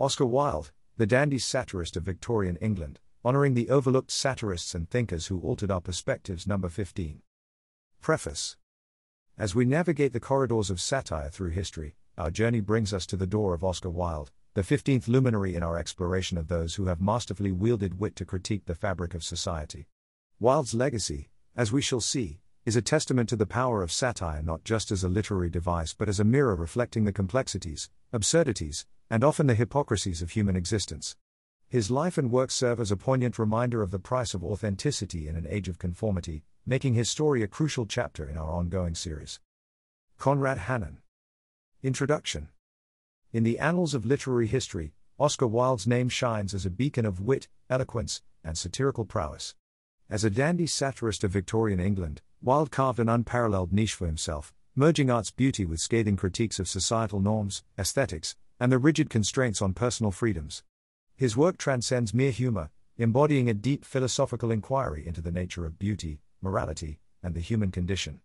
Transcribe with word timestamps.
Oscar 0.00 0.26
Wilde, 0.26 0.72
the 0.96 1.06
dandy 1.06 1.38
satirist 1.38 1.96
of 1.96 2.02
Victorian 2.02 2.56
England, 2.56 2.98
honoring 3.24 3.54
the 3.54 3.70
overlooked 3.70 4.10
satirists 4.10 4.74
and 4.74 4.90
thinkers 4.90 5.28
who 5.28 5.38
altered 5.40 5.70
our 5.70 5.80
perspectives. 5.80 6.48
Number 6.48 6.68
15. 6.68 7.22
Preface 8.00 8.56
As 9.38 9.54
we 9.54 9.64
navigate 9.64 10.12
the 10.12 10.18
corridors 10.18 10.68
of 10.68 10.80
satire 10.80 11.30
through 11.30 11.50
history, 11.50 11.94
our 12.18 12.32
journey 12.32 12.60
brings 12.60 12.92
us 12.92 13.06
to 13.06 13.16
the 13.16 13.26
door 13.26 13.54
of 13.54 13.62
Oscar 13.62 13.88
Wilde, 13.88 14.32
the 14.54 14.62
15th 14.62 15.06
luminary 15.06 15.54
in 15.54 15.62
our 15.62 15.78
exploration 15.78 16.38
of 16.38 16.48
those 16.48 16.74
who 16.74 16.86
have 16.86 17.00
masterfully 17.00 17.52
wielded 17.52 18.00
wit 18.00 18.16
to 18.16 18.24
critique 18.24 18.66
the 18.66 18.74
fabric 18.74 19.14
of 19.14 19.22
society. 19.22 19.86
Wilde's 20.40 20.74
legacy, 20.74 21.30
as 21.54 21.70
we 21.70 21.80
shall 21.80 22.00
see, 22.00 22.40
is 22.66 22.74
a 22.74 22.82
testament 22.82 23.28
to 23.28 23.36
the 23.36 23.46
power 23.46 23.80
of 23.80 23.92
satire 23.92 24.42
not 24.42 24.64
just 24.64 24.90
as 24.90 25.04
a 25.04 25.08
literary 25.08 25.50
device 25.50 25.94
but 25.94 26.08
as 26.08 26.18
a 26.18 26.24
mirror 26.24 26.56
reflecting 26.56 27.04
the 27.04 27.12
complexities, 27.12 27.90
absurdities, 28.12 28.86
and 29.10 29.22
often 29.22 29.46
the 29.46 29.54
hypocrisies 29.54 30.22
of 30.22 30.30
human 30.30 30.56
existence. 30.56 31.16
His 31.68 31.90
life 31.90 32.16
and 32.18 32.30
work 32.30 32.50
serve 32.50 32.80
as 32.80 32.90
a 32.90 32.96
poignant 32.96 33.38
reminder 33.38 33.82
of 33.82 33.90
the 33.90 33.98
price 33.98 34.34
of 34.34 34.44
authenticity 34.44 35.28
in 35.28 35.36
an 35.36 35.46
age 35.48 35.68
of 35.68 35.78
conformity, 35.78 36.44
making 36.66 36.94
his 36.94 37.10
story 37.10 37.42
a 37.42 37.48
crucial 37.48 37.86
chapter 37.86 38.28
in 38.28 38.38
our 38.38 38.50
ongoing 38.50 38.94
series. 38.94 39.40
Conrad 40.18 40.58
Hannon 40.58 40.98
Introduction 41.82 42.48
In 43.32 43.42
the 43.42 43.58
annals 43.58 43.92
of 43.92 44.06
literary 44.06 44.46
history, 44.46 44.94
Oscar 45.18 45.46
Wilde's 45.46 45.86
name 45.86 46.08
shines 46.08 46.54
as 46.54 46.64
a 46.64 46.70
beacon 46.70 47.04
of 47.04 47.20
wit, 47.20 47.48
eloquence, 47.68 48.22
and 48.42 48.56
satirical 48.56 49.04
prowess. 49.04 49.54
As 50.08 50.24
a 50.24 50.30
dandy 50.30 50.66
satirist 50.66 51.24
of 51.24 51.30
Victorian 51.30 51.80
England, 51.80 52.22
Wilde 52.42 52.70
carved 52.70 53.00
an 53.00 53.08
unparalleled 53.08 53.72
niche 53.72 53.94
for 53.94 54.06
himself, 54.06 54.52
merging 54.76 55.10
art's 55.10 55.30
beauty 55.30 55.64
with 55.64 55.80
scathing 55.80 56.16
critiques 56.16 56.58
of 56.58 56.68
societal 56.68 57.20
norms, 57.20 57.62
aesthetics, 57.78 58.36
and 58.64 58.72
the 58.72 58.78
rigid 58.78 59.10
constraints 59.10 59.60
on 59.60 59.74
personal 59.74 60.10
freedoms. 60.10 60.62
His 61.14 61.36
work 61.36 61.58
transcends 61.58 62.14
mere 62.14 62.30
humor, 62.30 62.70
embodying 62.96 63.46
a 63.50 63.52
deep 63.52 63.84
philosophical 63.84 64.50
inquiry 64.50 65.06
into 65.06 65.20
the 65.20 65.30
nature 65.30 65.66
of 65.66 65.78
beauty, 65.78 66.22
morality, 66.40 66.98
and 67.22 67.34
the 67.34 67.40
human 67.40 67.70
condition. 67.70 68.20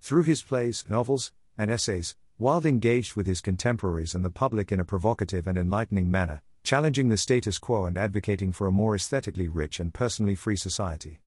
Through 0.00 0.22
his 0.22 0.44
plays, 0.44 0.84
novels, 0.88 1.32
and 1.58 1.72
essays, 1.72 2.14
Wilde 2.38 2.66
engaged 2.66 3.16
with 3.16 3.26
his 3.26 3.40
contemporaries 3.40 4.14
and 4.14 4.24
the 4.24 4.30
public 4.30 4.70
in 4.70 4.78
a 4.78 4.84
provocative 4.84 5.48
and 5.48 5.58
enlightening 5.58 6.08
manner, 6.08 6.40
challenging 6.62 7.08
the 7.08 7.16
status 7.16 7.58
quo 7.58 7.84
and 7.84 7.98
advocating 7.98 8.52
for 8.52 8.68
a 8.68 8.70
more 8.70 8.94
aesthetically 8.94 9.48
rich 9.48 9.80
and 9.80 9.92
personally 9.92 10.36
free 10.36 10.54
society. 10.54 11.18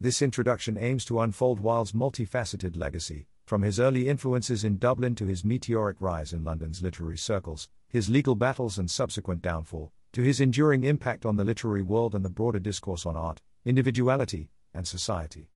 This 0.00 0.22
introduction 0.22 0.78
aims 0.78 1.04
to 1.04 1.20
unfold 1.20 1.60
Wilde's 1.60 1.92
multifaceted 1.92 2.78
legacy, 2.78 3.26
from 3.44 3.60
his 3.60 3.78
early 3.78 4.08
influences 4.08 4.64
in 4.64 4.78
Dublin 4.78 5.14
to 5.16 5.26
his 5.26 5.44
meteoric 5.44 5.98
rise 6.00 6.32
in 6.32 6.44
London's 6.44 6.82
literary 6.82 7.18
circles, 7.18 7.68
his 7.88 8.08
legal 8.08 8.34
battles 8.34 8.78
and 8.78 8.90
subsequent 8.90 9.42
downfall, 9.42 9.92
to 10.12 10.22
his 10.22 10.40
enduring 10.40 10.84
impact 10.84 11.26
on 11.26 11.36
the 11.36 11.44
literary 11.44 11.82
world 11.82 12.14
and 12.14 12.24
the 12.24 12.30
broader 12.30 12.58
discourse 12.58 13.04
on 13.04 13.16
art, 13.16 13.42
individuality, 13.64 14.50
and 14.72 14.86
society. 14.86 15.50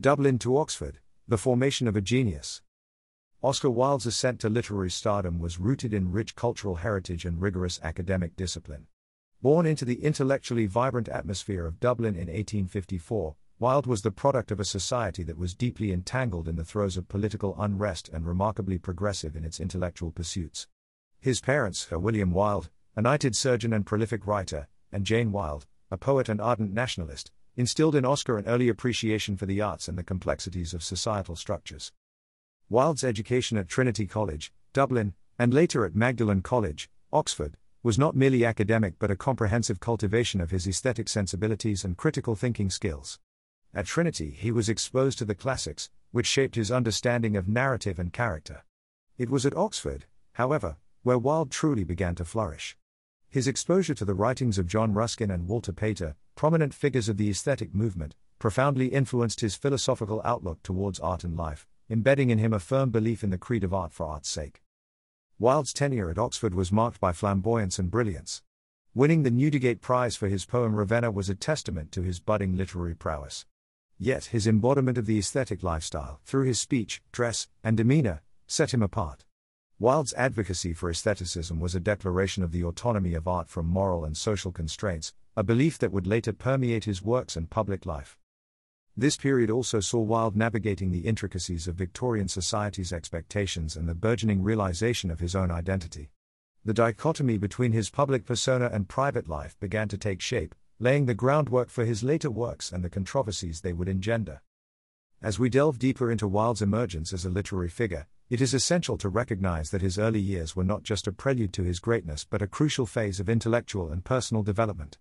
Dublin 0.00 0.38
to 0.40 0.56
Oxford, 0.56 0.98
the 1.28 1.38
formation 1.38 1.88
of 1.88 1.96
a 1.96 2.00
genius. 2.00 2.62
Oscar 3.42 3.70
Wilde's 3.70 4.06
ascent 4.06 4.40
to 4.40 4.48
literary 4.48 4.90
stardom 4.90 5.38
was 5.38 5.60
rooted 5.60 5.92
in 5.94 6.12
rich 6.12 6.34
cultural 6.34 6.76
heritage 6.76 7.24
and 7.24 7.40
rigorous 7.40 7.80
academic 7.82 8.36
discipline. 8.36 8.86
Born 9.42 9.66
into 9.66 9.84
the 9.84 10.02
intellectually 10.02 10.66
vibrant 10.66 11.08
atmosphere 11.08 11.66
of 11.66 11.78
Dublin 11.78 12.14
in 12.14 12.28
1854, 12.28 13.36
Wilde 13.58 13.86
was 13.86 14.02
the 14.02 14.10
product 14.10 14.50
of 14.50 14.60
a 14.60 14.64
society 14.64 15.22
that 15.22 15.38
was 15.38 15.54
deeply 15.54 15.92
entangled 15.92 16.48
in 16.48 16.56
the 16.56 16.64
throes 16.64 16.96
of 16.96 17.08
political 17.08 17.54
unrest 17.58 18.08
and 18.08 18.26
remarkably 18.26 18.78
progressive 18.78 19.36
in 19.36 19.44
its 19.44 19.60
intellectual 19.60 20.10
pursuits. 20.10 20.66
His 21.20 21.40
parents, 21.40 21.88
Sir 21.88 21.98
William 21.98 22.30
Wilde, 22.30 22.70
a 22.94 23.02
knighted 23.02 23.34
surgeon 23.34 23.72
and 23.72 23.84
prolific 23.84 24.26
writer, 24.26 24.68
and 24.92 25.04
Jane 25.04 25.32
Wilde, 25.32 25.66
a 25.90 25.96
poet 25.96 26.28
and 26.28 26.40
ardent 26.40 26.72
nationalist, 26.72 27.30
instilled 27.56 27.94
in 27.94 28.04
Oscar 28.04 28.38
an 28.38 28.46
early 28.46 28.68
appreciation 28.68 29.36
for 29.36 29.46
the 29.46 29.60
arts 29.60 29.88
and 29.88 29.96
the 29.96 30.02
complexities 30.02 30.74
of 30.74 30.82
societal 30.82 31.36
structures. 31.36 31.92
Wilde's 32.68 33.04
education 33.04 33.56
at 33.56 33.68
Trinity 33.68 34.06
College, 34.06 34.52
Dublin, 34.72 35.14
and 35.38 35.54
later 35.54 35.84
at 35.84 35.94
Magdalen 35.94 36.42
College, 36.42 36.90
Oxford, 37.12 37.56
was 37.82 37.98
not 37.98 38.16
merely 38.16 38.44
academic 38.44 38.94
but 38.98 39.10
a 39.10 39.16
comprehensive 39.16 39.78
cultivation 39.78 40.40
of 40.40 40.50
his 40.50 40.66
aesthetic 40.66 41.08
sensibilities 41.08 41.84
and 41.84 41.96
critical 41.96 42.34
thinking 42.34 42.68
skills. 42.68 43.20
At 43.72 43.86
Trinity, 43.86 44.30
he 44.30 44.50
was 44.50 44.68
exposed 44.68 45.18
to 45.18 45.24
the 45.24 45.34
classics, 45.34 45.90
which 46.10 46.26
shaped 46.26 46.56
his 46.56 46.70
understanding 46.70 47.36
of 47.36 47.46
narrative 47.46 47.98
and 47.98 48.12
character. 48.12 48.64
It 49.18 49.30
was 49.30 49.46
at 49.46 49.56
Oxford, 49.56 50.06
however, 50.32 50.76
where 51.06 51.16
Wilde 51.16 51.52
truly 51.52 51.84
began 51.84 52.16
to 52.16 52.24
flourish. 52.24 52.76
His 53.28 53.46
exposure 53.46 53.94
to 53.94 54.04
the 54.04 54.12
writings 54.12 54.58
of 54.58 54.66
John 54.66 54.92
Ruskin 54.92 55.30
and 55.30 55.46
Walter 55.46 55.72
Pater, 55.72 56.16
prominent 56.34 56.74
figures 56.74 57.08
of 57.08 57.16
the 57.16 57.30
aesthetic 57.30 57.72
movement, 57.72 58.16
profoundly 58.40 58.88
influenced 58.88 59.40
his 59.40 59.54
philosophical 59.54 60.20
outlook 60.24 60.64
towards 60.64 60.98
art 60.98 61.22
and 61.22 61.36
life, 61.36 61.64
embedding 61.88 62.30
in 62.30 62.38
him 62.38 62.52
a 62.52 62.58
firm 62.58 62.90
belief 62.90 63.22
in 63.22 63.30
the 63.30 63.38
creed 63.38 63.62
of 63.62 63.72
art 63.72 63.92
for 63.92 64.04
art's 64.04 64.28
sake. 64.28 64.64
Wilde's 65.38 65.72
tenure 65.72 66.10
at 66.10 66.18
Oxford 66.18 66.56
was 66.56 66.72
marked 66.72 66.98
by 66.98 67.12
flamboyance 67.12 67.78
and 67.78 67.88
brilliance. 67.88 68.42
Winning 68.92 69.22
the 69.22 69.30
Newdigate 69.30 69.80
Prize 69.80 70.16
for 70.16 70.26
his 70.26 70.44
poem 70.44 70.74
Ravenna 70.74 71.12
was 71.12 71.30
a 71.30 71.36
testament 71.36 71.92
to 71.92 72.02
his 72.02 72.18
budding 72.18 72.56
literary 72.56 72.96
prowess. 72.96 73.46
Yet 73.96 74.24
his 74.24 74.48
embodiment 74.48 74.98
of 74.98 75.06
the 75.06 75.20
aesthetic 75.20 75.62
lifestyle, 75.62 76.18
through 76.24 76.46
his 76.46 76.58
speech, 76.58 77.00
dress, 77.12 77.46
and 77.62 77.76
demeanor, 77.76 78.22
set 78.48 78.74
him 78.74 78.82
apart. 78.82 79.24
Wilde's 79.78 80.14
advocacy 80.14 80.72
for 80.72 80.88
aestheticism 80.88 81.60
was 81.60 81.74
a 81.74 81.80
declaration 81.80 82.42
of 82.42 82.50
the 82.50 82.64
autonomy 82.64 83.12
of 83.12 83.28
art 83.28 83.46
from 83.46 83.66
moral 83.66 84.06
and 84.06 84.16
social 84.16 84.50
constraints, 84.50 85.12
a 85.36 85.42
belief 85.42 85.76
that 85.78 85.92
would 85.92 86.06
later 86.06 86.32
permeate 86.32 86.84
his 86.84 87.02
works 87.02 87.36
and 87.36 87.50
public 87.50 87.84
life. 87.84 88.16
This 88.96 89.18
period 89.18 89.50
also 89.50 89.80
saw 89.80 90.00
Wilde 90.00 90.34
navigating 90.34 90.92
the 90.92 91.00
intricacies 91.00 91.68
of 91.68 91.74
Victorian 91.74 92.26
society's 92.26 92.90
expectations 92.90 93.76
and 93.76 93.86
the 93.86 93.94
burgeoning 93.94 94.42
realization 94.42 95.10
of 95.10 95.20
his 95.20 95.36
own 95.36 95.50
identity. 95.50 96.08
The 96.64 96.72
dichotomy 96.72 97.36
between 97.36 97.72
his 97.72 97.90
public 97.90 98.24
persona 98.24 98.70
and 98.72 98.88
private 98.88 99.28
life 99.28 99.60
began 99.60 99.88
to 99.88 99.98
take 99.98 100.22
shape, 100.22 100.54
laying 100.78 101.04
the 101.04 101.12
groundwork 101.12 101.68
for 101.68 101.84
his 101.84 102.02
later 102.02 102.30
works 102.30 102.72
and 102.72 102.82
the 102.82 102.88
controversies 102.88 103.60
they 103.60 103.74
would 103.74 103.90
engender. 103.90 104.40
As 105.20 105.38
we 105.38 105.50
delve 105.50 105.78
deeper 105.78 106.10
into 106.10 106.26
Wilde's 106.26 106.62
emergence 106.62 107.12
as 107.12 107.26
a 107.26 107.30
literary 107.30 107.68
figure, 107.68 108.06
it 108.28 108.40
is 108.40 108.54
essential 108.54 108.98
to 108.98 109.08
recognize 109.08 109.70
that 109.70 109.82
his 109.82 109.98
early 109.98 110.18
years 110.18 110.56
were 110.56 110.64
not 110.64 110.82
just 110.82 111.06
a 111.06 111.12
prelude 111.12 111.52
to 111.52 111.62
his 111.62 111.78
greatness 111.78 112.26
but 112.28 112.42
a 112.42 112.48
crucial 112.48 112.84
phase 112.84 113.20
of 113.20 113.28
intellectual 113.28 113.92
and 113.92 114.04
personal 114.04 114.42
development. 114.42 114.98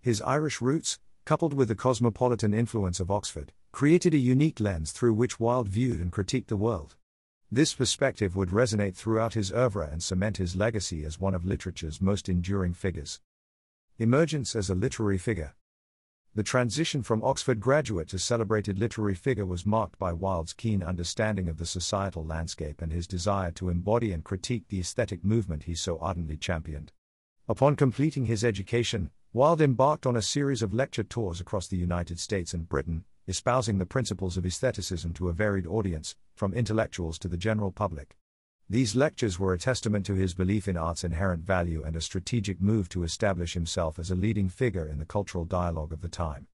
His 0.00 0.20
Irish 0.22 0.60
roots, 0.60 0.98
coupled 1.24 1.54
with 1.54 1.68
the 1.68 1.74
cosmopolitan 1.74 2.52
influence 2.52 3.00
of 3.00 3.10
Oxford, 3.10 3.52
created 3.72 4.12
a 4.12 4.18
unique 4.18 4.60
lens 4.60 4.92
through 4.92 5.14
which 5.14 5.40
Wilde 5.40 5.68
viewed 5.68 6.00
and 6.00 6.12
critiqued 6.12 6.48
the 6.48 6.56
world. 6.56 6.96
This 7.50 7.74
perspective 7.74 8.36
would 8.36 8.50
resonate 8.50 8.94
throughout 8.94 9.34
his 9.34 9.52
oeuvre 9.52 9.88
and 9.90 10.02
cement 10.02 10.36
his 10.36 10.54
legacy 10.54 11.04
as 11.04 11.18
one 11.18 11.34
of 11.34 11.44
literature's 11.44 12.00
most 12.00 12.28
enduring 12.28 12.74
figures. 12.74 13.20
Emergence 13.98 14.54
as 14.54 14.68
a 14.68 14.74
literary 14.74 15.16
figure. 15.16 15.54
The 16.36 16.42
transition 16.42 17.02
from 17.02 17.24
Oxford 17.24 17.60
graduate 17.60 18.08
to 18.08 18.18
celebrated 18.18 18.78
literary 18.78 19.14
figure 19.14 19.46
was 19.46 19.64
marked 19.64 19.98
by 19.98 20.12
Wilde's 20.12 20.52
keen 20.52 20.82
understanding 20.82 21.48
of 21.48 21.56
the 21.56 21.64
societal 21.64 22.26
landscape 22.26 22.82
and 22.82 22.92
his 22.92 23.06
desire 23.06 23.50
to 23.52 23.70
embody 23.70 24.12
and 24.12 24.22
critique 24.22 24.68
the 24.68 24.78
aesthetic 24.78 25.24
movement 25.24 25.62
he 25.62 25.74
so 25.74 25.98
ardently 25.98 26.36
championed. 26.36 26.92
Upon 27.48 27.74
completing 27.74 28.26
his 28.26 28.44
education, 28.44 29.08
Wilde 29.32 29.62
embarked 29.62 30.04
on 30.04 30.14
a 30.14 30.20
series 30.20 30.60
of 30.60 30.74
lecture 30.74 31.04
tours 31.04 31.40
across 31.40 31.68
the 31.68 31.78
United 31.78 32.20
States 32.20 32.52
and 32.52 32.68
Britain, 32.68 33.06
espousing 33.26 33.78
the 33.78 33.86
principles 33.86 34.36
of 34.36 34.44
aestheticism 34.44 35.14
to 35.14 35.30
a 35.30 35.32
varied 35.32 35.66
audience, 35.66 36.16
from 36.34 36.52
intellectuals 36.52 37.18
to 37.20 37.28
the 37.28 37.38
general 37.38 37.72
public. 37.72 38.14
These 38.68 38.96
lectures 38.96 39.38
were 39.38 39.52
a 39.52 39.58
testament 39.58 40.04
to 40.06 40.14
his 40.14 40.34
belief 40.34 40.66
in 40.66 40.76
art's 40.76 41.04
inherent 41.04 41.44
value 41.44 41.84
and 41.84 41.94
a 41.94 42.00
strategic 42.00 42.60
move 42.60 42.88
to 42.88 43.04
establish 43.04 43.54
himself 43.54 43.96
as 43.96 44.10
a 44.10 44.16
leading 44.16 44.48
figure 44.48 44.88
in 44.88 44.98
the 44.98 45.04
cultural 45.04 45.44
dialogue 45.44 45.92
of 45.92 46.00
the 46.00 46.08
time. 46.08 46.48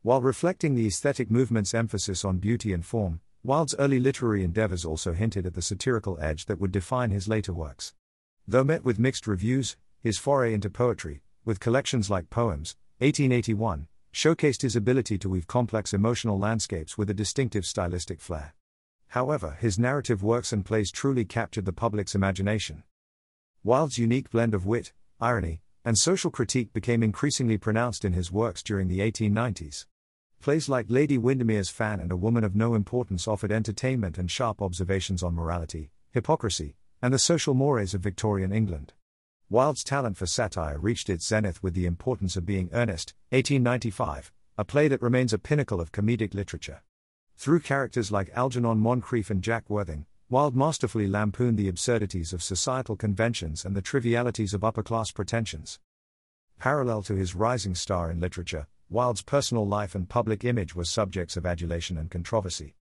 While 0.00 0.22
reflecting 0.22 0.74
the 0.74 0.86
aesthetic 0.86 1.30
movement's 1.30 1.74
emphasis 1.74 2.24
on 2.24 2.38
beauty 2.38 2.72
and 2.72 2.82
form, 2.82 3.20
Wilde's 3.42 3.74
early 3.78 4.00
literary 4.00 4.42
endeavors 4.42 4.86
also 4.86 5.12
hinted 5.12 5.44
at 5.44 5.52
the 5.52 5.60
satirical 5.60 6.18
edge 6.18 6.46
that 6.46 6.58
would 6.58 6.72
define 6.72 7.10
his 7.10 7.28
later 7.28 7.52
works. 7.52 7.92
Though 8.48 8.64
met 8.64 8.82
with 8.82 8.98
mixed 8.98 9.26
reviews, 9.26 9.76
his 10.00 10.16
foray 10.16 10.54
into 10.54 10.70
poetry, 10.70 11.20
with 11.44 11.60
collections 11.60 12.08
like 12.08 12.30
Poems, 12.30 12.74
1881, 13.00 13.86
showcased 14.14 14.62
his 14.62 14.76
ability 14.76 15.18
to 15.18 15.28
weave 15.28 15.46
complex 15.46 15.92
emotional 15.92 16.38
landscapes 16.38 16.96
with 16.96 17.10
a 17.10 17.14
distinctive 17.14 17.66
stylistic 17.66 18.22
flair. 18.22 18.54
However, 19.14 19.56
his 19.60 19.78
narrative 19.78 20.24
works 20.24 20.52
and 20.52 20.64
plays 20.64 20.90
truly 20.90 21.24
captured 21.24 21.66
the 21.66 21.72
public's 21.72 22.16
imagination. 22.16 22.82
Wilde's 23.62 23.96
unique 23.96 24.28
blend 24.28 24.54
of 24.54 24.66
wit, 24.66 24.92
irony, 25.20 25.60
and 25.84 25.96
social 25.96 26.32
critique 26.32 26.72
became 26.72 27.00
increasingly 27.00 27.56
pronounced 27.56 28.04
in 28.04 28.12
his 28.12 28.32
works 28.32 28.60
during 28.60 28.88
the 28.88 28.98
1890s. 28.98 29.86
Plays 30.40 30.68
like 30.68 30.86
Lady 30.88 31.16
Windermere's 31.16 31.70
Fan 31.70 32.00
and 32.00 32.10
A 32.10 32.16
Woman 32.16 32.42
of 32.42 32.56
No 32.56 32.74
Importance 32.74 33.28
offered 33.28 33.52
entertainment 33.52 34.18
and 34.18 34.28
sharp 34.28 34.60
observations 34.60 35.22
on 35.22 35.36
morality, 35.36 35.92
hypocrisy, 36.10 36.74
and 37.00 37.14
the 37.14 37.18
social 37.20 37.54
mores 37.54 37.94
of 37.94 38.00
Victorian 38.00 38.50
England. 38.50 38.94
Wilde's 39.48 39.84
talent 39.84 40.16
for 40.16 40.26
satire 40.26 40.76
reached 40.76 41.08
its 41.08 41.24
zenith 41.24 41.62
with 41.62 41.74
The 41.74 41.86
Importance 41.86 42.34
of 42.34 42.46
Being 42.46 42.68
Earnest, 42.72 43.14
1895, 43.28 44.32
a 44.58 44.64
play 44.64 44.88
that 44.88 45.00
remains 45.00 45.32
a 45.32 45.38
pinnacle 45.38 45.80
of 45.80 45.92
comedic 45.92 46.34
literature. 46.34 46.82
Through 47.36 47.60
characters 47.60 48.10
like 48.10 48.30
Algernon 48.34 48.80
Moncrieff 48.80 49.30
and 49.30 49.42
Jack 49.42 49.68
Worthing, 49.68 50.06
Wilde 50.30 50.56
masterfully 50.56 51.06
lampooned 51.06 51.58
the 51.58 51.68
absurdities 51.68 52.32
of 52.32 52.42
societal 52.42 52.96
conventions 52.96 53.64
and 53.64 53.76
the 53.76 53.82
trivialities 53.82 54.54
of 54.54 54.64
upper 54.64 54.82
class 54.82 55.10
pretensions. 55.10 55.78
Parallel 56.58 57.02
to 57.02 57.14
his 57.14 57.34
rising 57.34 57.74
star 57.74 58.10
in 58.10 58.20
literature, 58.20 58.66
Wilde's 58.88 59.22
personal 59.22 59.66
life 59.66 59.94
and 59.94 60.08
public 60.08 60.44
image 60.44 60.74
were 60.74 60.84
subjects 60.84 61.36
of 61.36 61.44
adulation 61.44 61.98
and 61.98 62.10
controversy. 62.10 62.74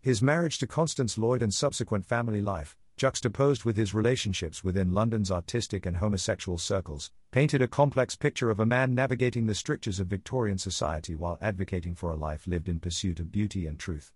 His 0.00 0.22
marriage 0.22 0.58
to 0.58 0.66
Constance 0.66 1.18
Lloyd 1.18 1.42
and 1.42 1.52
subsequent 1.52 2.06
family 2.06 2.40
life, 2.40 2.76
juxtaposed 2.98 3.64
with 3.64 3.76
his 3.76 3.94
relationships 3.94 4.62
within 4.62 4.92
London's 4.92 5.30
artistic 5.30 5.86
and 5.86 5.96
homosexual 5.96 6.58
circles, 6.58 7.10
painted 7.30 7.62
a 7.62 7.68
complex 7.68 8.16
picture 8.16 8.50
of 8.50 8.60
a 8.60 8.66
man 8.66 8.94
navigating 8.94 9.46
the 9.46 9.54
strictures 9.54 10.00
of 10.00 10.08
Victorian 10.08 10.58
society 10.58 11.14
while 11.14 11.38
advocating 11.40 11.94
for 11.94 12.10
a 12.10 12.16
life 12.16 12.46
lived 12.46 12.68
in 12.68 12.80
pursuit 12.80 13.20
of 13.20 13.32
beauty 13.32 13.66
and 13.66 13.78
truth. 13.78 14.12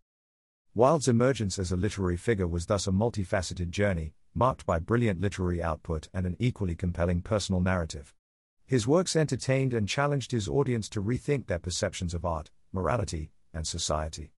Wilde's 0.74 1.08
emergence 1.08 1.58
as 1.58 1.70
a 1.70 1.76
literary 1.76 2.16
figure 2.16 2.46
was 2.46 2.66
thus 2.66 2.86
a 2.86 2.90
multifaceted 2.90 3.70
journey, 3.70 4.14
marked 4.34 4.66
by 4.66 4.78
brilliant 4.78 5.20
literary 5.20 5.62
output 5.62 6.08
and 6.12 6.26
an 6.26 6.36
equally 6.38 6.74
compelling 6.74 7.20
personal 7.20 7.60
narrative. 7.60 8.14
His 8.66 8.86
works 8.86 9.14
entertained 9.14 9.74
and 9.74 9.88
challenged 9.88 10.32
his 10.32 10.48
audience 10.48 10.88
to 10.90 11.02
rethink 11.02 11.46
their 11.46 11.58
perceptions 11.58 12.14
of 12.14 12.24
art, 12.24 12.50
morality, 12.72 13.30
and 13.52 13.66
society. 13.66 14.32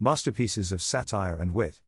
Masterpieces 0.00 0.72
of 0.72 0.82
satire 0.82 1.36
and 1.36 1.54
wit. 1.54 1.80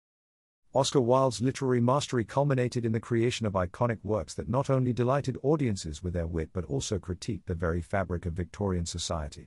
Oscar 0.76 1.00
Wilde's 1.00 1.40
literary 1.40 1.80
mastery 1.80 2.24
culminated 2.24 2.84
in 2.84 2.90
the 2.90 2.98
creation 2.98 3.46
of 3.46 3.52
iconic 3.52 3.98
works 4.02 4.34
that 4.34 4.48
not 4.48 4.68
only 4.68 4.92
delighted 4.92 5.38
audiences 5.44 6.02
with 6.02 6.14
their 6.14 6.26
wit 6.26 6.50
but 6.52 6.64
also 6.64 6.98
critiqued 6.98 7.46
the 7.46 7.54
very 7.54 7.80
fabric 7.80 8.26
of 8.26 8.32
Victorian 8.32 8.84
society. 8.84 9.46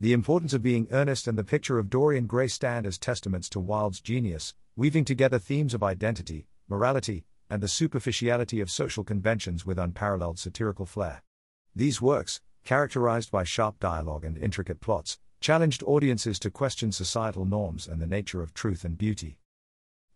The 0.00 0.14
importance 0.14 0.54
of 0.54 0.62
being 0.62 0.88
earnest 0.90 1.28
and 1.28 1.36
the 1.36 1.44
picture 1.44 1.78
of 1.78 1.90
Dorian 1.90 2.26
Gray 2.26 2.48
stand 2.48 2.86
as 2.86 2.96
testaments 2.96 3.50
to 3.50 3.60
Wilde's 3.60 4.00
genius, 4.00 4.54
weaving 4.74 5.04
together 5.04 5.38
themes 5.38 5.74
of 5.74 5.82
identity, 5.82 6.46
morality, 6.70 7.26
and 7.50 7.62
the 7.62 7.68
superficiality 7.68 8.62
of 8.62 8.70
social 8.70 9.04
conventions 9.04 9.66
with 9.66 9.78
unparalleled 9.78 10.38
satirical 10.38 10.86
flair. 10.86 11.22
These 11.76 12.00
works, 12.00 12.40
characterized 12.64 13.30
by 13.30 13.44
sharp 13.44 13.78
dialogue 13.78 14.24
and 14.24 14.38
intricate 14.38 14.80
plots, 14.80 15.18
challenged 15.38 15.82
audiences 15.82 16.38
to 16.38 16.50
question 16.50 16.92
societal 16.92 17.44
norms 17.44 17.86
and 17.86 18.00
the 18.00 18.06
nature 18.06 18.42
of 18.42 18.54
truth 18.54 18.86
and 18.86 18.96
beauty. 18.96 19.36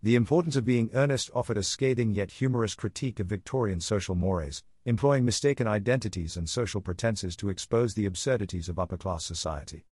The 0.06 0.14
Importance 0.14 0.54
of 0.54 0.64
Being 0.64 0.88
Earnest 0.94 1.32
offered 1.34 1.58
a 1.58 1.64
scathing 1.64 2.14
yet 2.14 2.30
humorous 2.30 2.76
critique 2.76 3.18
of 3.18 3.26
Victorian 3.26 3.80
social 3.80 4.14
mores, 4.14 4.62
employing 4.84 5.24
mistaken 5.24 5.66
identities 5.66 6.36
and 6.36 6.48
social 6.48 6.80
pretenses 6.80 7.34
to 7.38 7.48
expose 7.48 7.94
the 7.94 8.06
absurdities 8.06 8.68
of 8.68 8.78
upper 8.78 8.96
class 8.96 9.24
society. 9.24 9.84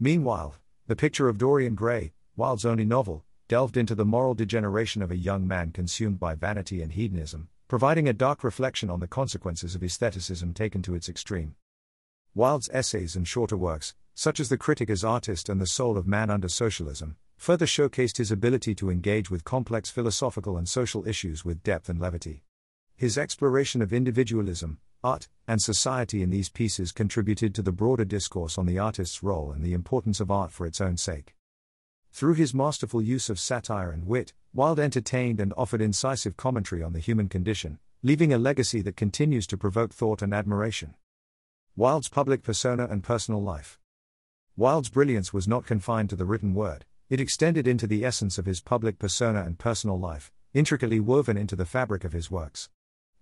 Meanwhile, 0.00 0.54
The 0.86 0.96
Picture 0.96 1.28
of 1.28 1.36
Dorian 1.36 1.74
Gray, 1.74 2.14
Wilde's 2.34 2.64
only 2.64 2.86
novel, 2.86 3.26
delved 3.46 3.76
into 3.76 3.94
the 3.94 4.06
moral 4.06 4.32
degeneration 4.32 5.02
of 5.02 5.10
a 5.10 5.18
young 5.18 5.46
man 5.46 5.72
consumed 5.72 6.18
by 6.18 6.34
vanity 6.34 6.80
and 6.80 6.92
hedonism, 6.92 7.50
providing 7.68 8.08
a 8.08 8.14
dark 8.14 8.42
reflection 8.42 8.88
on 8.88 9.00
the 9.00 9.06
consequences 9.06 9.74
of 9.74 9.84
aestheticism 9.84 10.54
taken 10.54 10.80
to 10.80 10.94
its 10.94 11.10
extreme. 11.10 11.56
Wilde's 12.34 12.70
essays 12.72 13.14
and 13.16 13.28
shorter 13.28 13.58
works, 13.58 13.94
such 14.14 14.40
as 14.40 14.48
The 14.48 14.56
Critic 14.56 14.88
as 14.88 15.04
Artist 15.04 15.50
and 15.50 15.60
The 15.60 15.66
Soul 15.66 15.98
of 15.98 16.06
Man 16.06 16.30
Under 16.30 16.48
Socialism, 16.48 17.16
further 17.38 17.66
showcased 17.66 18.18
his 18.18 18.30
ability 18.30 18.74
to 18.74 18.90
engage 18.90 19.30
with 19.30 19.44
complex 19.44 19.88
philosophical 19.88 20.58
and 20.58 20.68
social 20.68 21.06
issues 21.06 21.44
with 21.44 21.62
depth 21.62 21.88
and 21.88 22.00
levity. 22.00 22.42
His 22.96 23.16
exploration 23.16 23.80
of 23.80 23.92
individualism, 23.92 24.80
art, 25.04 25.28
and 25.46 25.62
society 25.62 26.20
in 26.20 26.30
these 26.30 26.48
pieces 26.48 26.90
contributed 26.90 27.54
to 27.54 27.62
the 27.62 27.72
broader 27.72 28.04
discourse 28.04 28.58
on 28.58 28.66
the 28.66 28.78
artist's 28.78 29.22
role 29.22 29.52
and 29.52 29.64
the 29.64 29.72
importance 29.72 30.18
of 30.18 30.32
art 30.32 30.50
for 30.50 30.66
its 30.66 30.80
own 30.80 30.96
sake. 30.96 31.36
Through 32.10 32.34
his 32.34 32.52
masterful 32.52 33.00
use 33.00 33.30
of 33.30 33.38
satire 33.38 33.92
and 33.92 34.06
wit, 34.06 34.32
Wilde 34.52 34.80
entertained 34.80 35.38
and 35.38 35.54
offered 35.56 35.80
incisive 35.80 36.36
commentary 36.36 36.82
on 36.82 36.92
the 36.92 36.98
human 36.98 37.28
condition, 37.28 37.78
leaving 38.02 38.32
a 38.32 38.38
legacy 38.38 38.82
that 38.82 38.96
continues 38.96 39.46
to 39.46 39.56
provoke 39.56 39.94
thought 39.94 40.22
and 40.22 40.34
admiration. 40.34 40.94
Wilde's 41.76 42.08
public 42.08 42.42
persona 42.42 42.88
and 42.90 43.04
personal 43.04 43.40
life. 43.40 43.78
Wilde's 44.56 44.88
brilliance 44.88 45.32
was 45.32 45.46
not 45.46 45.66
confined 45.66 46.10
to 46.10 46.16
the 46.16 46.24
written 46.24 46.52
word, 46.52 46.84
it 47.08 47.20
extended 47.20 47.66
into 47.66 47.86
the 47.86 48.04
essence 48.04 48.36
of 48.36 48.44
his 48.44 48.60
public 48.60 48.98
persona 48.98 49.42
and 49.42 49.58
personal 49.58 49.98
life, 49.98 50.30
intricately 50.52 51.00
woven 51.00 51.36
into 51.36 51.56
the 51.56 51.64
fabric 51.64 52.04
of 52.04 52.12
his 52.12 52.30
works. 52.30 52.68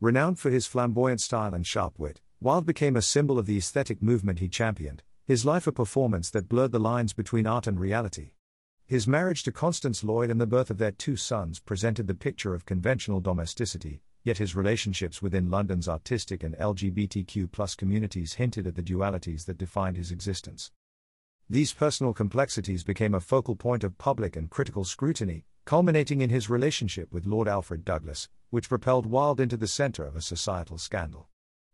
Renowned 0.01 0.39
for 0.39 0.51
his 0.51 0.67
flamboyant 0.67 1.21
style 1.21 1.55
and 1.55 1.67
sharp 1.67 1.99
wit, 1.99 2.21
Wilde 2.41 2.67
became 2.67 2.97
a 2.97 3.03
symbol 3.03 3.39
of 3.39 3.47
the 3.47 3.57
aesthetic 3.57 4.03
movement 4.03 4.41
he 4.41 4.49
championed, 4.49 5.03
his 5.25 5.45
life 5.45 5.67
a 5.67 5.73
performance 5.73 6.31
that 6.31 6.49
blurred 6.49 6.73
the 6.73 6.79
lines 6.79 7.13
between 7.13 7.47
art 7.47 7.67
and 7.67 7.81
reality. 7.81 8.33
His 8.87 9.09
marriage 9.09 9.43
to 9.45 9.53
Constance 9.53 10.05
Lloyd 10.05 10.31
and 10.31 10.41
the 10.41 10.47
birth 10.47 10.71
of 10.71 10.79
their 10.79 10.93
two 10.93 11.17
sons 11.17 11.61
presented 11.61 12.07
the 12.07 12.15
picture 12.15 12.55
of 12.55 12.67
conventional 12.67 13.21
domesticity, 13.21 14.03
yet 14.23 14.39
his 14.39 14.55
relationships 14.55 15.23
within 15.23 15.51
London's 15.51 15.89
artistic 15.89 16.43
and 16.43 16.57
LGBTQ 16.57 17.77
communities 17.77 18.35
hinted 18.35 18.67
at 18.67 18.75
the 18.75 18.83
dualities 18.83 19.45
that 19.47 19.59
defined 19.59 19.97
his 19.97 20.11
existence. 20.11 20.73
These 21.49 21.75
personal 21.75 22.13
complexities 22.13 22.83
became 22.83 23.15
a 23.15 23.21
focal 23.21 23.55
point 23.55 23.85
of 23.85 23.99
public 23.99 24.35
and 24.35 24.51
critical 24.51 24.83
scrutiny, 24.85 25.45
culminating 25.65 26.21
in 26.21 26.29
his 26.29 26.51
relationship 26.51 27.13
with 27.13 27.25
Lord 27.25 27.47
Alfred 27.47 27.85
Douglas, 27.85 28.29
which 28.51 28.69
propelled 28.69 29.07
Wilde 29.07 29.39
into 29.39 29.57
the 29.57 29.69
center 29.69 30.05
of 30.05 30.17
a 30.17 30.21
societal 30.21 30.77
scandal. 30.77 31.29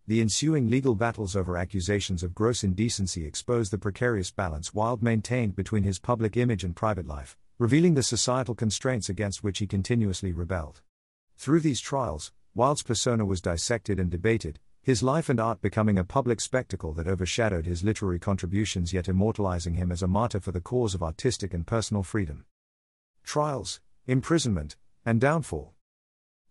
The 0.07 0.21
ensuing 0.21 0.69
legal 0.69 0.95
battles 0.95 1.35
over 1.35 1.57
accusations 1.57 2.23
of 2.23 2.35
gross 2.35 2.63
indecency 2.63 3.25
exposed 3.25 3.73
the 3.73 3.79
precarious 3.79 4.31
balance 4.31 4.75
Wilde 4.75 5.03
maintained 5.03 5.57
between 5.57 5.85
his 5.85 5.99
public 5.99 6.37
image 6.37 6.65
and 6.65 6.77
private 6.77 7.07
life, 7.07 7.39
revealing 7.59 7.95
the 7.95 8.03
societal 8.03 8.55
constraints 8.55 9.09
against 9.09 9.43
which 9.43 9.61
he 9.61 9.67
continuously 9.67 10.33
rebelled. 10.33 10.83
Through 11.39 11.61
these 11.61 11.81
trials, 11.81 12.31
Wilde's 12.55 12.83
persona 12.83 13.25
was 13.25 13.41
dissected 13.41 13.99
and 13.99 14.11
debated, 14.11 14.61
his 14.85 15.01
life 15.01 15.29
and 15.29 15.39
art 15.39 15.63
becoming 15.63 15.97
a 15.97 16.03
public 16.03 16.41
spectacle 16.41 16.93
that 16.93 17.07
overshadowed 17.07 17.67
his 17.67 17.85
literary 17.85 18.19
contributions 18.19 18.93
yet 18.93 19.09
immortalizing 19.09 19.75
him 19.75 19.93
as 19.93 20.03
a 20.03 20.09
martyr 20.09 20.41
for 20.41 20.51
the 20.51 20.61
cause 20.61 20.93
of 20.93 21.05
artistic 21.05 21.55
and 21.55 21.69
personal 21.69 22.03
freedom. 22.03 22.45
Trials, 23.23 23.81
imprisonment, 24.09 24.77
and 25.07 25.21
downfall. 25.21 25.75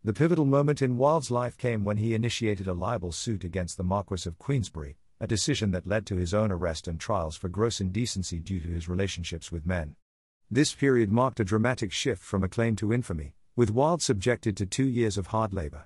The 0.01 0.13
pivotal 0.13 0.45
moment 0.45 0.81
in 0.81 0.97
Wilde's 0.97 1.29
life 1.29 1.57
came 1.57 1.83
when 1.83 1.97
he 1.97 2.15
initiated 2.15 2.67
a 2.67 2.73
libel 2.73 3.11
suit 3.11 3.43
against 3.43 3.75
the 3.75 3.83
Marquess 3.83 4.25
of 4.25 4.39
Queensberry, 4.39 4.95
a 5.19 5.27
decision 5.27 5.71
that 5.71 5.85
led 5.85 6.05
to 6.05 6.15
his 6.15 6.33
own 6.33 6.53
arrest 6.53 6.87
and 6.87 7.01
trials 7.01 7.35
for 7.35 7.49
gross 7.49 7.81
indecency 7.81 8.39
due 8.39 8.61
to 8.61 8.69
his 8.69 8.87
relationships 8.87 9.51
with 9.51 9.65
men. 9.65 9.97
This 10.49 10.73
period 10.73 11.11
marked 11.11 11.41
a 11.41 11.45
dramatic 11.45 11.91
shift 11.91 12.23
from 12.23 12.45
acclaim 12.45 12.77
to 12.77 12.93
infamy, 12.93 13.35
with 13.57 13.71
Wilde 13.71 14.01
subjected 14.01 14.55
to 14.55 14.65
two 14.65 14.87
years 14.87 15.17
of 15.17 15.27
hard 15.27 15.53
labor. 15.53 15.85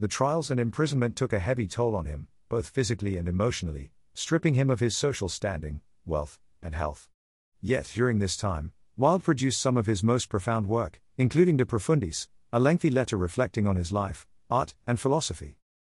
The 0.00 0.08
trials 0.08 0.50
and 0.50 0.60
imprisonment 0.60 1.16
took 1.16 1.32
a 1.32 1.40
heavy 1.40 1.66
toll 1.66 1.96
on 1.96 2.06
him, 2.06 2.28
both 2.48 2.68
physically 2.68 3.16
and 3.16 3.26
emotionally, 3.26 3.90
stripping 4.14 4.54
him 4.54 4.70
of 4.70 4.78
his 4.78 4.96
social 4.96 5.28
standing, 5.28 5.80
wealth, 6.06 6.38
and 6.62 6.74
health. 6.74 7.08
Yet 7.60 7.90
during 7.94 8.20
this 8.20 8.36
time, 8.36 8.72
Wilde 8.96 9.24
produced 9.24 9.60
some 9.60 9.76
of 9.76 9.86
his 9.86 10.04
most 10.04 10.28
profound 10.28 10.68
work, 10.68 11.00
including 11.16 11.56
De 11.56 11.64
Profundis, 11.64 12.28
a 12.52 12.60
lengthy 12.60 12.90
letter 12.90 13.16
reflecting 13.16 13.66
on 13.66 13.74
his 13.74 13.90
life, 13.90 14.26
art, 14.48 14.74
and 14.86 15.00
philosophy. 15.00 15.58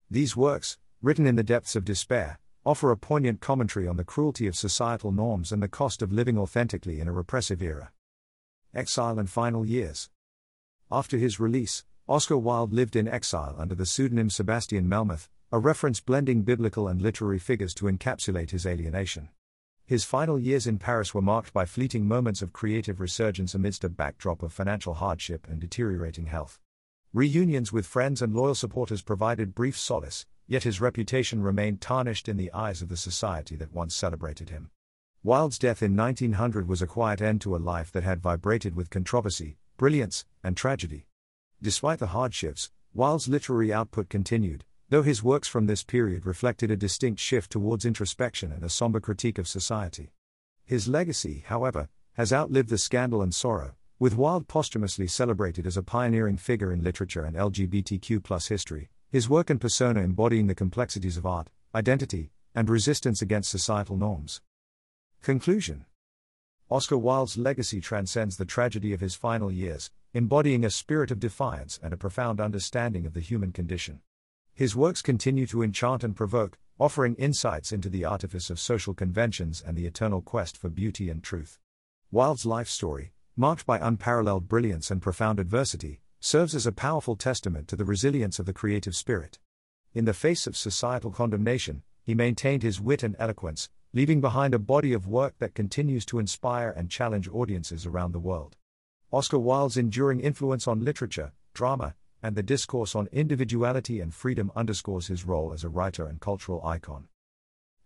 These 0.09 0.37
works, 0.37 0.79
written 1.03 1.27
in 1.27 1.35
the 1.35 1.43
depths 1.43 1.75
of 1.75 1.85
despair, 1.85 2.39
offer 2.65 2.93
a 2.93 2.97
poignant 2.97 3.41
commentary 3.41 3.89
on 3.89 3.97
the 3.97 4.05
cruelty 4.05 4.47
of 4.47 4.55
societal 4.55 5.11
norms 5.11 5.51
and 5.51 5.61
the 5.61 5.69
cost 5.69 6.03
of 6.03 6.13
living 6.13 6.39
authentically 6.39 7.01
in 7.01 7.09
a 7.09 7.13
repressive 7.13 7.61
era. 7.61 7.91
Exile 8.73 9.19
and 9.19 9.29
Final 9.29 9.67
Years. 9.67 10.09
After 10.91 11.17
his 11.17 11.41
release, 11.41 11.85
Oscar 12.11 12.39
Wilde 12.39 12.73
lived 12.73 12.97
in 12.97 13.07
exile 13.07 13.55
under 13.59 13.75
the 13.75 13.85
pseudonym 13.85 14.31
Sebastian 14.31 14.89
Melmoth, 14.89 15.29
a 15.53 15.59
reference 15.59 16.01
blending 16.01 16.41
biblical 16.41 16.89
and 16.89 17.03
literary 17.03 17.39
figures 17.39 17.75
to 17.75 17.85
encapsulate 17.85 18.49
his 18.49 18.65
alienation. 18.65 19.29
His 19.85 20.07
final 20.07 20.39
years 20.39 20.67
in 20.67 20.79
Paris 20.79 21.13
were 21.13 21.21
marked 21.21 21.53
by 21.53 21.67
fleeting 21.67 22.09
moments 22.09 22.41
of 22.41 22.55
creative 22.55 22.99
resurgence 22.99 23.55
amidst 23.55 23.85
a 23.85 23.91
backdrop 23.91 24.43
of 24.43 24.55
financial 24.55 24.95
hardship 24.95 25.47
and 25.51 25.61
deteriorating 25.61 26.25
health. 26.27 26.59
Reunions 27.13 27.75
with 27.75 27.87
friends 27.87 28.23
and 28.23 28.35
loyal 28.35 28.55
supporters 28.55 29.03
provided 29.03 29.55
brief 29.55 29.77
solace, 29.77 30.25
yet 30.47 30.63
his 30.63 30.81
reputation 30.81 31.43
remained 31.43 31.83
tarnished 31.83 32.27
in 32.27 32.39
the 32.39 32.51
eyes 32.55 32.81
of 32.81 32.89
the 32.89 32.97
society 32.97 33.55
that 33.55 33.75
once 33.75 33.95
celebrated 33.95 34.49
him. 34.49 34.71
Wilde's 35.23 35.59
death 35.59 35.83
in 35.83 35.95
1900 35.95 36.67
was 36.67 36.81
a 36.81 36.87
quiet 36.87 37.21
end 37.21 37.43
to 37.43 37.55
a 37.55 37.59
life 37.59 37.93
that 37.93 38.05
had 38.05 38.23
vibrated 38.23 38.75
with 38.75 38.89
controversy, 38.89 39.59
brilliance, 39.77 40.25
and 40.43 40.57
tragedy. 40.57 41.08
Despite 41.61 41.99
the 41.99 42.09
hardships, 42.09 42.71
Wilde's 42.95 43.29
literary 43.29 43.73
output 43.73 44.09
continued, 44.09 44.65
though 44.91 45.03
his 45.03 45.23
works 45.23 45.49
from 45.49 45.67
this 45.67 45.83
period 45.83 46.25
reflected 46.25 46.71
a 46.71 46.77
distinct 46.77 47.21
shift 47.21 47.51
towards 47.51 47.85
introspection 47.85 48.53
and 48.53 48.63
a 48.63 48.69
somber 48.69 49.01
critique 49.01 49.39
of 49.39 49.49
society. 49.49 50.13
His 50.65 50.87
legacy, 50.87 51.45
however, 51.47 51.89
has 52.13 52.33
outlived 52.33 52.69
the 52.69 52.79
scandal 52.79 53.23
and 53.23 53.35
sorrow, 53.35 53.75
with 53.99 54.17
Wilde 54.17 54.47
posthumously 54.47 55.09
celebrated 55.09 55.67
as 55.67 55.77
a 55.77 55.83
pioneering 55.83 56.37
figure 56.37 56.73
in 56.73 56.85
literature 56.85 57.25
and 57.25 57.37
LGBTQ 57.37 58.49
history, 58.49 58.91
his 59.11 59.29
work 59.29 59.51
and 59.51 59.61
persona 59.61 60.01
embodying 60.01 60.47
the 60.47 60.55
complexities 60.55 61.17
of 61.17 61.27
art, 61.27 61.49
identity, 61.75 62.31
and 62.55 62.71
resistance 62.71 63.21
against 63.21 63.51
societal 63.51 63.97
norms. 63.97 64.41
Conclusion 65.23 65.87
Oscar 66.71 66.99
Wilde's 66.99 67.37
legacy 67.37 67.81
transcends 67.81 68.37
the 68.37 68.45
tragedy 68.45 68.93
of 68.93 69.01
his 69.01 69.15
final 69.15 69.51
years, 69.51 69.91
embodying 70.15 70.65
a 70.65 70.71
spirit 70.71 71.11
of 71.11 71.21
defiance 71.21 71.79
and 71.83 71.93
a 71.93 71.97
profound 71.97 72.41
understanding 72.41 73.05
of 73.05 73.15
the 73.15 73.21
human 73.21 73.53
condition. 73.53 74.01
His 74.55 74.75
works 74.75 75.03
continue 75.03 75.47
to 75.47 75.63
enchant 75.63 76.03
and 76.03 76.17
provoke, 76.17 76.59
offering 76.79 77.15
insights 77.15 77.73
into 77.73 77.89
the 77.89 78.05
artifice 78.05 78.51
of 78.51 78.59
social 78.59 78.95
conventions 78.95 79.63
and 79.65 79.77
the 79.77 79.87
eternal 79.87 80.21
quest 80.21 80.57
for 80.57 80.69
beauty 80.69 81.11
and 81.11 81.23
truth. 81.23 81.59
Wilde's 82.11 82.47
life 82.47 82.69
story, 82.69 83.13
marked 83.37 83.67
by 83.67 83.79
unparalleled 83.79 84.49
brilliance 84.49 84.91
and 84.91 85.01
profound 85.01 85.39
adversity, 85.39 86.01
serves 86.21 86.55
as 86.55 86.67
a 86.67 86.73
powerful 86.73 87.15
testament 87.15 87.69
to 87.69 87.77
the 87.77 87.85
resilience 87.85 88.39
of 88.39 88.47
the 88.47 88.53
creative 88.53 88.97
spirit. 88.97 89.39
In 89.95 90.05
the 90.05 90.13
face 90.13 90.47
of 90.47 90.57
societal 90.57 91.11
condemnation, 91.11 91.83
he 92.03 92.15
maintained 92.15 92.63
his 92.63 92.81
wit 92.81 93.03
and 93.03 93.15
eloquence, 93.19 93.69
leaving 93.93 94.21
behind 94.21 94.55
a 94.55 94.59
body 94.59 94.93
of 94.93 95.07
work 95.07 95.39
that 95.39 95.55
continues 95.55 96.05
to 96.07 96.19
inspire 96.19 96.71
and 96.71 96.91
challenge 96.91 97.29
audiences 97.29 97.87
around 97.87 98.13
the 98.13 98.19
world. 98.19 98.57
Oscar 99.11 99.39
Wilde's 99.39 99.79
enduring 99.79 100.21
influence 100.21 100.69
on 100.69 100.85
literature, 100.85 101.33
drama, 101.55 101.95
and 102.23 102.37
the 102.37 102.43
discourse 102.43 102.95
on 102.95 103.09
individuality 103.11 104.01
and 104.01 104.13
freedom 104.13 104.53
underscores 104.55 105.07
his 105.07 105.25
role 105.25 105.53
as 105.53 105.65
a 105.65 105.69
writer 105.69 106.07
and 106.07 106.21
cultural 106.21 106.65
icon. 106.65 107.09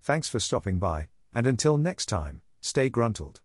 Thanks 0.03 0.29
for 0.29 0.41
stopping 0.41 0.79
by, 0.79 1.09
and 1.33 1.47
until 1.47 1.79
next 1.79 2.07
time, 2.07 2.43
stay 2.61 2.89
gruntled. 2.89 3.41